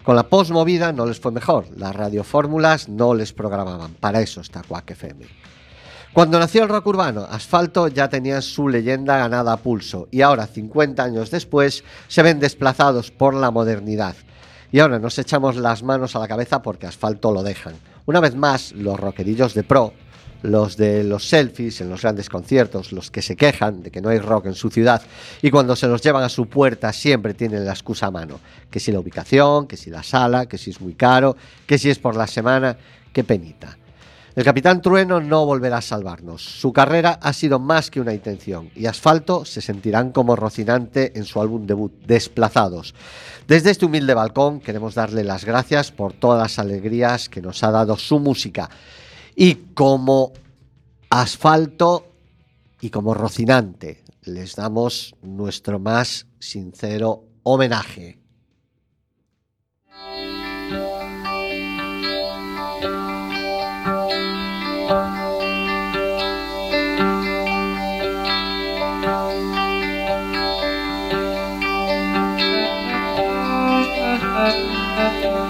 Con 0.04 0.16
la 0.16 0.24
postmovida 0.24 0.92
no 0.92 1.06
les 1.06 1.20
fue 1.20 1.32
mejor, 1.32 1.68
las 1.78 1.96
radiofórmulas 1.96 2.90
no 2.90 3.14
les 3.14 3.34
programaban, 3.34 3.94
para 3.94 4.20
eso 4.22 4.42
está 4.42 4.64
Quack 4.64 4.92
FM. 4.92 5.28
Cuando 6.12 6.40
nació 6.40 6.64
el 6.64 6.70
rock 6.70 6.88
urbano, 6.88 7.28
Asfalto 7.30 7.88
ya 7.88 8.10
tenía 8.10 8.42
su 8.42 8.68
leyenda 8.68 9.18
ganada 9.18 9.54
a 9.54 9.58
pulso 9.58 10.08
y 10.12 10.22
ahora, 10.22 10.48
50 10.48 11.04
años 11.04 11.30
después, 11.30 11.84
se 12.08 12.24
ven 12.24 12.40
desplazados 12.40 13.12
por 13.12 13.36
la 13.36 13.52
modernidad. 13.52 14.16
Y 14.72 14.80
ahora 14.80 15.00
nos 15.00 15.20
echamos 15.20 15.56
las 15.56 15.84
manos 15.84 16.16
a 16.16 16.20
la 16.20 16.28
cabeza 16.28 16.62
porque 16.62 16.88
Asfalto 16.88 17.32
lo 17.32 17.44
dejan. 17.44 17.76
Una 18.08 18.20
vez 18.20 18.36
más, 18.36 18.72
los 18.72 19.00
rockerillos 19.00 19.54
de 19.54 19.64
pro, 19.64 19.94
los 20.44 20.78
de 20.78 21.04
los 21.04 21.28
selfies 21.28 21.82
en 21.82 21.90
los 21.90 22.02
grandes 22.02 22.30
conciertos, 22.30 22.92
los 22.92 23.12
que 23.12 23.22
se 23.22 23.36
quejan 23.36 23.84
de 23.84 23.92
que 23.92 24.02
no 24.02 24.10
hay 24.10 24.20
rock 24.20 24.48
en 24.48 24.56
su 24.56 24.70
ciudad 24.70 25.02
y 25.42 25.52
cuando 25.52 25.76
se 25.76 25.88
los 25.88 26.02
llevan 26.02 26.24
a 26.24 26.30
su 26.30 26.48
puerta 26.48 26.92
siempre 26.94 27.34
tienen 27.34 27.66
la 27.66 27.72
excusa 27.72 28.08
a 28.08 28.12
mano. 28.12 28.40
Que 28.70 28.80
si 28.80 28.92
la 28.92 29.00
ubicación, 29.00 29.68
que 29.68 29.78
si 29.78 29.90
la 29.90 30.04
sala, 30.04 30.46
que 30.46 30.58
si 30.58 30.72
es 30.72 30.82
muy 30.82 30.94
caro, 30.94 31.36
que 31.66 31.78
si 31.78 31.90
es 31.90 32.00
por 32.00 32.16
la 32.16 32.28
semana, 32.28 32.78
qué 33.14 33.24
penita. 33.24 33.78
El 34.34 34.46
Capitán 34.46 34.82
Trueno 34.82 35.20
no 35.20 35.46
volverá 35.46 35.80
a 35.80 35.82
salvarnos. 35.82 36.42
Su 36.42 36.72
carrera 36.72 37.20
ha 37.22 37.34
sido 37.34 37.60
más 37.60 37.92
que 37.92 38.00
una 38.00 38.14
intención 38.14 38.70
y 38.76 38.86
Asfalto 38.86 39.44
se 39.44 39.60
sentirán 39.60 40.14
como 40.14 40.38
Rocinante 40.38 41.12
en 41.18 41.26
su 41.26 41.42
álbum 41.42 41.68
debut, 41.68 41.92
Desplazados. 42.06 42.96
Desde 43.46 43.72
este 43.72 43.86
humilde 43.86 44.14
balcón 44.14 44.62
queremos 44.62 44.96
darle 44.96 45.26
las 45.26 45.44
gracias 45.44 45.92
por 45.92 46.14
todas 46.14 46.42
las 46.42 46.60
alegrías 46.60 47.28
que 47.28 47.42
nos 47.42 47.62
ha 47.64 47.72
dado 47.72 47.98
su 47.98 48.20
música. 48.20 48.70
Y 49.36 49.56
como 49.74 50.34
Asfalto 51.10 52.06
y 52.80 52.90
como 52.90 53.14
Rocinante 53.14 54.04
les 54.24 54.56
damos 54.56 55.16
nuestro 55.22 55.80
más 55.80 56.28
sincero 56.40 57.24
homenaje. 57.44 58.20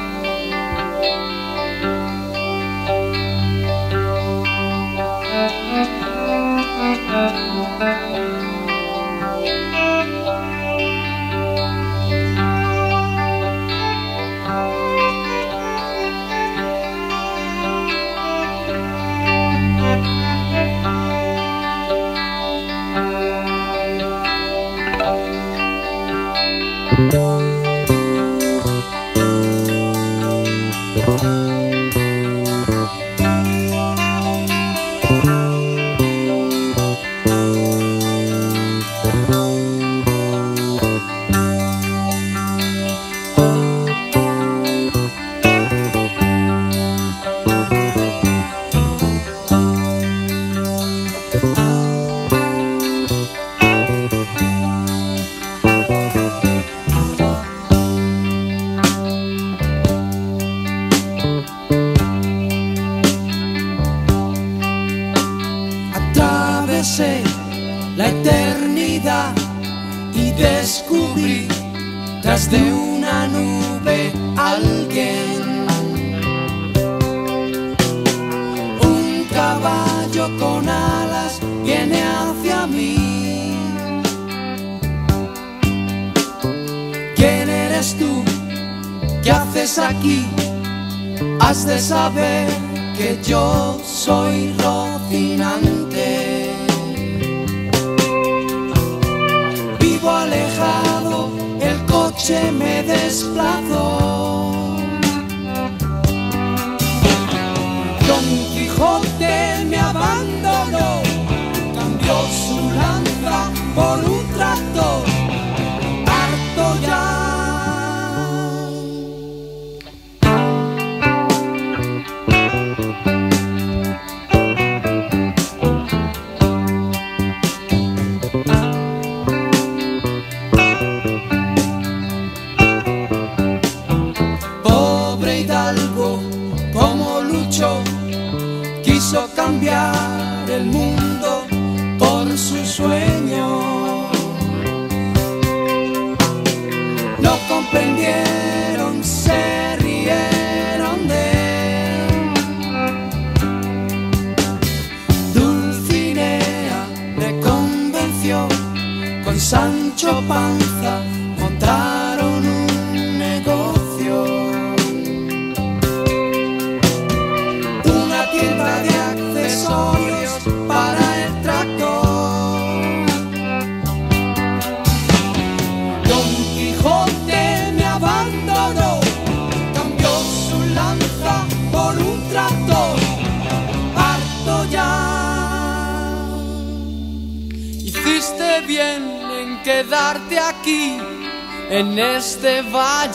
Atravesé 27.02 27.41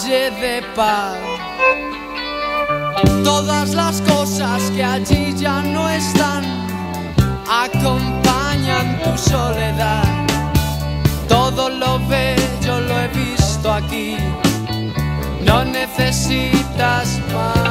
de 0.06 0.62
paz. 0.76 1.16
Todas 3.24 3.74
las 3.74 4.00
cosas 4.02 4.62
que 4.70 4.84
allí 4.84 5.34
ya 5.36 5.62
no 5.62 5.88
están 5.88 6.44
acompañan 7.50 9.00
tu 9.02 9.18
soledad. 9.18 10.04
Todo 11.28 11.68
lo 11.70 11.98
bello 12.06 12.80
lo 12.82 13.00
he 13.00 13.08
visto 13.08 13.72
aquí, 13.72 14.16
no 15.44 15.64
necesitas 15.64 17.20
más. 17.34 17.65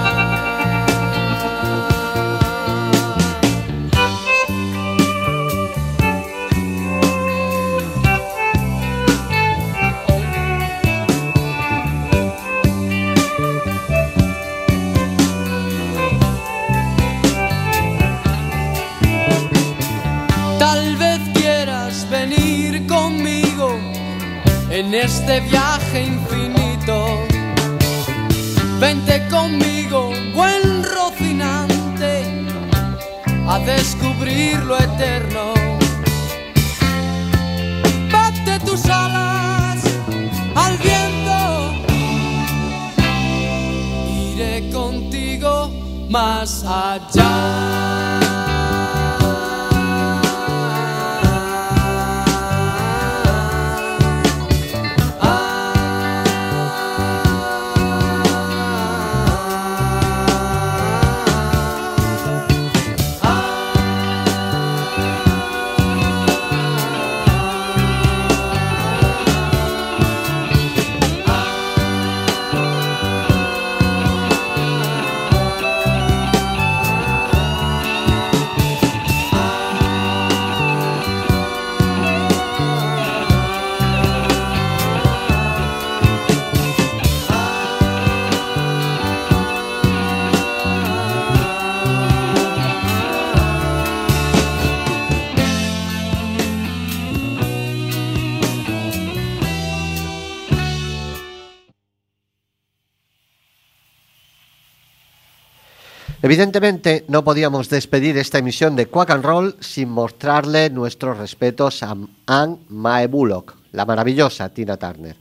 Evidentemente 106.26 107.06
no 107.08 107.24
podíamos 107.24 107.70
despedir 107.70 108.18
esta 108.18 108.40
emisión 108.40 108.76
de 108.76 108.88
Quack 108.88 109.12
and 109.12 109.24
Roll 109.24 109.56
sin 109.60 109.90
mostrarle 109.90 110.72
nuestros 110.72 111.20
respetos 111.20 111.84
a 111.84 111.96
Anne 112.26 112.58
Mae 112.68 113.06
Bullock, 113.06 113.54
la 113.74 113.86
maravillosa 113.86 114.50
Tina 114.50 114.76
Turner, 114.76 115.16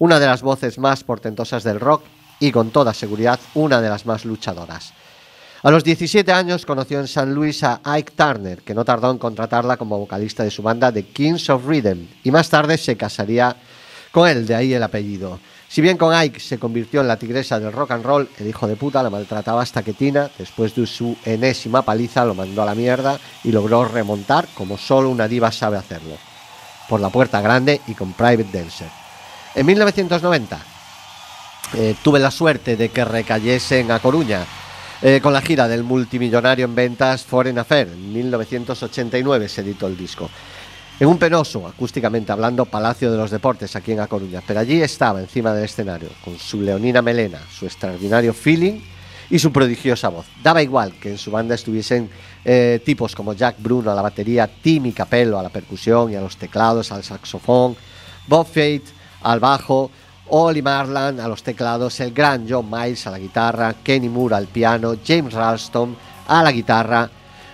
una 0.00 0.18
de 0.18 0.26
las 0.26 0.42
voces 0.42 0.76
más 0.76 1.04
portentosas 1.04 1.62
del 1.62 1.78
rock 1.78 2.02
y 2.40 2.50
con 2.50 2.72
toda 2.72 2.92
seguridad 2.92 3.38
una 3.54 3.80
de 3.80 3.88
las 3.88 4.04
más 4.04 4.24
luchadoras. 4.24 4.92
A 5.62 5.70
los 5.70 5.84
17 5.84 6.32
años 6.32 6.66
conoció 6.66 6.98
en 6.98 7.06
San 7.06 7.32
Luis 7.32 7.62
a 7.62 7.80
Ike 7.84 8.14
Turner, 8.16 8.62
que 8.62 8.74
no 8.74 8.84
tardó 8.84 9.12
en 9.12 9.18
contratarla 9.18 9.76
como 9.76 9.96
vocalista 9.96 10.42
de 10.42 10.50
su 10.50 10.62
banda 10.62 10.90
The 10.90 11.04
Kings 11.04 11.50
of 11.50 11.68
Rhythm, 11.68 12.08
y 12.24 12.32
más 12.32 12.50
tarde 12.50 12.78
se 12.78 12.96
casaría 12.96 13.54
con 14.10 14.28
él, 14.28 14.44
de 14.44 14.56
ahí 14.56 14.74
el 14.74 14.82
apellido. 14.82 15.38
Si 15.68 15.82
bien 15.82 15.98
con 15.98 16.14
Ike 16.14 16.40
se 16.40 16.58
convirtió 16.58 17.02
en 17.02 17.08
la 17.08 17.18
tigresa 17.18 17.60
del 17.60 17.72
rock 17.72 17.90
and 17.90 18.04
roll, 18.04 18.28
el 18.38 18.46
hijo 18.46 18.66
de 18.66 18.76
puta 18.76 19.02
la 19.02 19.10
maltrataba 19.10 19.60
hasta 19.60 19.82
que 19.82 19.92
Tina, 19.92 20.30
después 20.38 20.74
de 20.74 20.86
su 20.86 21.14
enésima 21.26 21.82
paliza, 21.82 22.24
lo 22.24 22.34
mandó 22.34 22.62
a 22.62 22.66
la 22.66 22.74
mierda 22.74 23.18
y 23.44 23.52
logró 23.52 23.84
remontar 23.84 24.48
como 24.54 24.78
solo 24.78 25.10
una 25.10 25.28
diva 25.28 25.52
sabe 25.52 25.76
hacerlo. 25.76 26.16
Por 26.88 27.00
la 27.00 27.10
puerta 27.10 27.42
grande 27.42 27.82
y 27.86 27.94
con 27.94 28.14
Private 28.14 28.48
Dancer. 28.50 28.88
En 29.54 29.66
1990 29.66 30.58
eh, 31.74 31.94
tuve 32.02 32.18
la 32.18 32.30
suerte 32.30 32.76
de 32.76 32.88
que 32.88 33.04
recayese 33.04 33.80
en 33.80 33.90
A 33.90 33.98
Coruña 33.98 34.46
eh, 35.02 35.20
con 35.22 35.34
la 35.34 35.42
gira 35.42 35.68
del 35.68 35.84
multimillonario 35.84 36.64
en 36.64 36.74
ventas 36.74 37.24
Foreign 37.24 37.58
Affair. 37.58 37.88
En 37.88 38.12
1989 38.14 39.48
se 39.48 39.60
editó 39.60 39.86
el 39.86 39.98
disco. 39.98 40.30
En 41.00 41.06
un 41.06 41.16
penoso, 41.16 41.64
acústicamente 41.64 42.32
hablando, 42.32 42.64
Palacio 42.64 43.12
de 43.12 43.18
los 43.18 43.30
Deportes 43.30 43.76
aquí 43.76 43.92
en 43.92 44.00
A 44.00 44.08
Coruña. 44.08 44.42
Pero 44.44 44.58
allí 44.58 44.82
estaba, 44.82 45.20
encima 45.20 45.52
del 45.52 45.64
escenario, 45.64 46.08
con 46.24 46.36
su 46.38 46.60
leonina 46.60 47.00
melena, 47.02 47.38
su 47.48 47.66
extraordinario 47.66 48.34
feeling 48.34 48.80
y 49.30 49.38
su 49.38 49.52
prodigiosa 49.52 50.08
voz. 50.08 50.26
Daba 50.42 50.60
igual 50.60 50.94
que 50.94 51.10
en 51.10 51.18
su 51.18 51.30
banda 51.30 51.54
estuviesen 51.54 52.10
eh, 52.44 52.80
tipos 52.84 53.14
como 53.14 53.32
Jack 53.32 53.56
Bruno 53.60 53.92
a 53.92 53.94
la 53.94 54.02
batería, 54.02 54.48
Timmy 54.48 54.90
Capello 54.90 55.38
a 55.38 55.42
la 55.44 55.50
percusión 55.50 56.12
y 56.12 56.16
a 56.16 56.20
los 56.20 56.36
teclados, 56.36 56.90
al 56.90 57.04
saxofón, 57.04 57.76
Bob 58.26 58.46
Fate 58.46 58.82
al 59.22 59.38
bajo, 59.38 59.92
Oli 60.30 60.62
Marland 60.62 61.20
a 61.20 61.28
los 61.28 61.44
teclados, 61.44 62.00
el 62.00 62.12
gran 62.12 62.44
John 62.48 62.68
Miles 62.68 63.06
a 63.06 63.12
la 63.12 63.20
guitarra, 63.20 63.72
Kenny 63.84 64.08
Moore 64.08 64.34
al 64.34 64.46
piano, 64.48 64.94
James 65.06 65.32
Ralston 65.32 65.96
a 66.26 66.42
la 66.42 66.50
guitarra, 66.50 67.08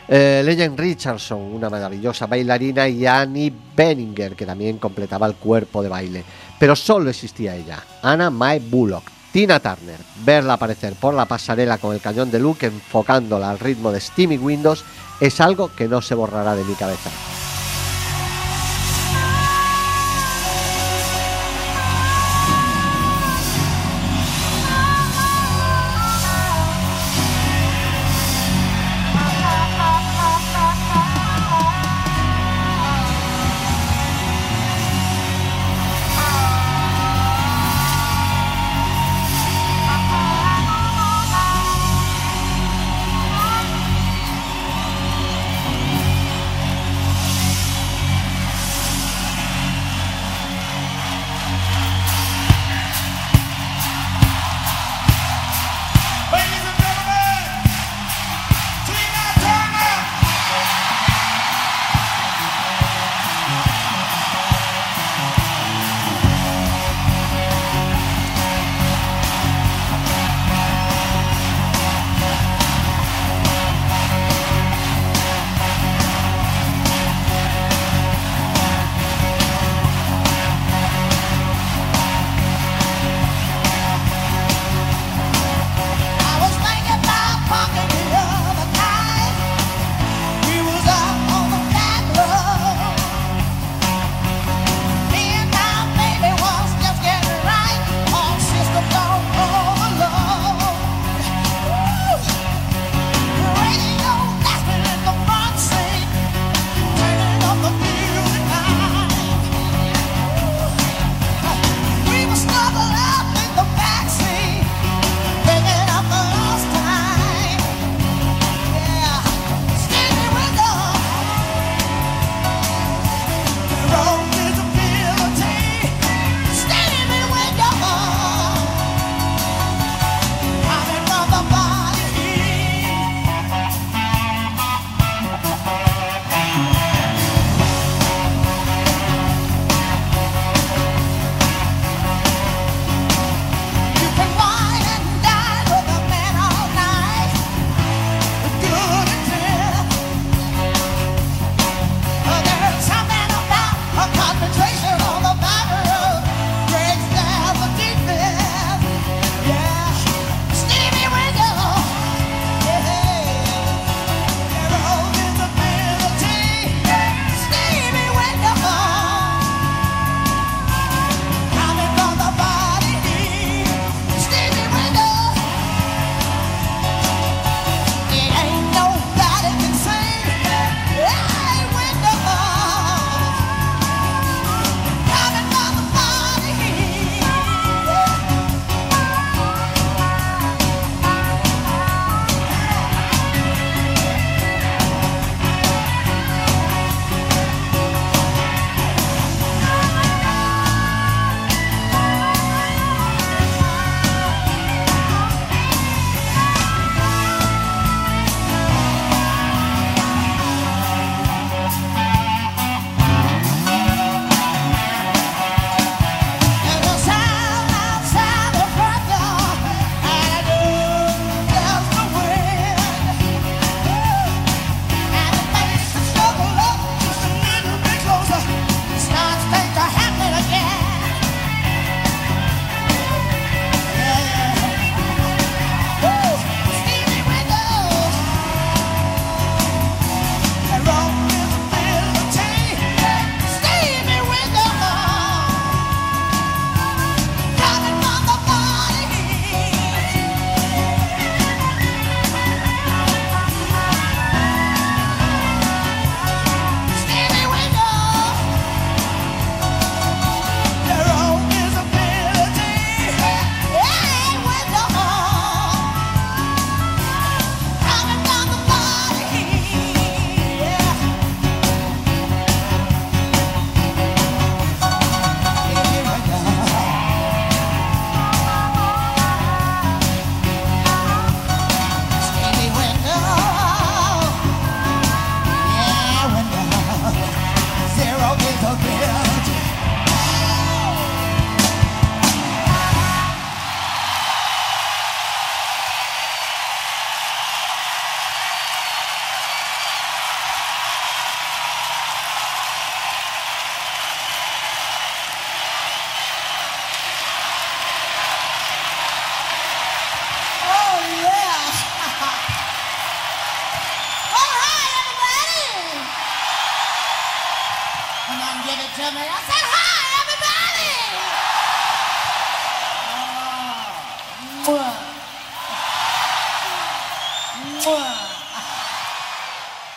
eh, 0.08 0.42
Legend 0.44 0.78
Richardson, 0.78 1.40
una 1.40 1.70
maravillosa 1.70 2.26
bailarina, 2.26 2.88
y 2.88 3.06
Annie 3.06 3.52
Benninger, 3.76 4.34
que 4.36 4.46
también 4.46 4.78
completaba 4.78 5.26
el 5.26 5.34
cuerpo 5.34 5.82
de 5.82 5.88
baile. 5.88 6.24
Pero 6.58 6.76
solo 6.76 7.10
existía 7.10 7.56
ella, 7.56 7.82
Anna 8.02 8.30
Mae 8.30 8.60
Bullock, 8.60 9.04
Tina 9.32 9.60
Turner. 9.60 9.98
Verla 10.24 10.54
aparecer 10.54 10.94
por 10.94 11.14
la 11.14 11.24
pasarela 11.24 11.78
con 11.78 11.94
el 11.94 12.00
cañón 12.00 12.30
de 12.30 12.38
Luke 12.38 12.66
enfocándola 12.66 13.50
al 13.50 13.58
ritmo 13.58 13.90
de 13.90 14.00
Steamy 14.00 14.38
Windows 14.38 14.84
es 15.20 15.40
algo 15.40 15.70
que 15.74 15.88
no 15.88 16.02
se 16.02 16.14
borrará 16.14 16.54
de 16.54 16.64
mi 16.64 16.74
cabeza. 16.74 17.10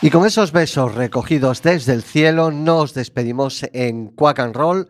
Y 0.00 0.10
con 0.10 0.24
esos 0.24 0.52
besos 0.52 0.94
recogidos 0.94 1.60
desde 1.60 1.92
el 1.92 2.02
cielo 2.02 2.50
nos 2.50 2.94
despedimos 2.94 3.64
en 3.72 4.08
Quack 4.08 4.38
and 4.38 4.54
Roll 4.54 4.88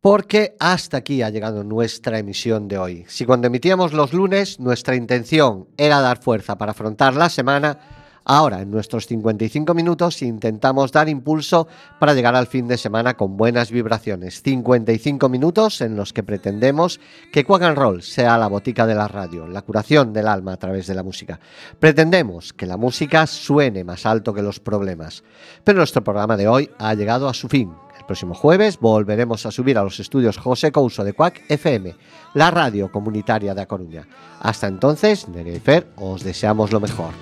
porque 0.00 0.56
hasta 0.58 0.96
aquí 0.96 1.22
ha 1.22 1.30
llegado 1.30 1.62
nuestra 1.62 2.18
emisión 2.18 2.66
de 2.66 2.76
hoy. 2.76 3.04
Si 3.06 3.24
cuando 3.24 3.46
emitíamos 3.46 3.92
los 3.92 4.12
lunes 4.12 4.58
nuestra 4.58 4.96
intención 4.96 5.68
era 5.76 6.00
dar 6.00 6.20
fuerza 6.20 6.58
para 6.58 6.72
afrontar 6.72 7.14
la 7.14 7.28
semana, 7.28 7.78
ahora 8.24 8.60
en 8.60 8.70
nuestros 8.70 9.06
55 9.06 9.74
minutos 9.74 10.22
intentamos 10.22 10.92
dar 10.92 11.08
impulso 11.08 11.68
para 11.98 12.14
llegar 12.14 12.34
al 12.34 12.46
fin 12.46 12.68
de 12.68 12.78
semana 12.78 13.14
con 13.14 13.36
buenas 13.36 13.70
vibraciones. 13.70 14.42
55 14.42 15.28
minutos 15.28 15.80
en 15.80 15.96
los 15.96 16.12
que 16.12 16.22
pretendemos 16.22 17.00
que 17.32 17.44
Quack 17.44 17.62
and 17.62 17.78
Roll 17.78 18.02
sea 18.02 18.38
la 18.38 18.48
botica 18.48 18.86
de 18.86 18.94
la 18.94 19.08
radio, 19.08 19.46
la 19.46 19.62
curación 19.62 20.12
del 20.12 20.28
alma 20.28 20.52
a 20.52 20.58
través 20.58 20.86
de 20.86 20.94
la 20.94 21.02
música. 21.02 21.40
Pretendemos 21.78 22.52
que 22.52 22.66
la 22.66 22.76
música 22.76 23.26
suene 23.26 23.84
más 23.84 24.06
alto 24.06 24.34
que 24.34 24.42
los 24.42 24.60
problemas. 24.60 25.22
Pero 25.64 25.78
nuestro 25.78 26.04
programa 26.04 26.36
de 26.36 26.48
hoy 26.48 26.70
ha 26.78 26.94
llegado 26.94 27.28
a 27.28 27.34
su 27.34 27.48
fin. 27.48 27.72
El 27.98 28.06
próximo 28.06 28.34
jueves 28.34 28.80
volveremos 28.80 29.46
a 29.46 29.52
subir 29.52 29.78
a 29.78 29.84
los 29.84 30.00
estudios 30.00 30.36
José 30.36 30.72
Couso 30.72 31.04
de 31.04 31.12
Quack 31.12 31.42
FM, 31.48 31.94
la 32.34 32.50
radio 32.50 32.90
comunitaria 32.90 33.54
de 33.54 33.62
A 33.62 33.66
Coruña. 33.66 34.08
Hasta 34.40 34.66
entonces, 34.66 35.28
Nerea 35.28 35.54
y 35.54 35.60
Fer, 35.60 35.86
os 35.96 36.24
deseamos 36.24 36.72
lo 36.72 36.80
mejor. 36.80 37.12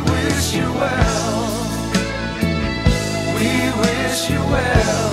We 0.00 0.10
wish 0.10 0.54
you 0.54 0.72
well. 0.72 1.50
We 3.36 3.80
wish 3.80 4.30
you 4.30 4.38
well. 4.38 5.09